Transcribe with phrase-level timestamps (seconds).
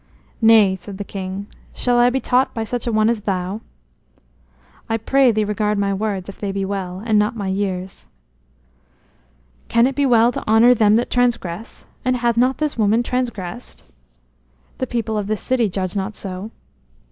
[0.41, 1.45] "Nay," said the king;
[1.75, 3.61] "shall I be taught by such an one as thou?"
[4.89, 8.07] "I pray thee regard my words, if they be well, and not my years."
[9.67, 11.85] "Can it be well to honor them that transgress?
[12.03, 13.83] And hath not this woman transgressed?"
[14.79, 16.49] "The people of this city judge not so."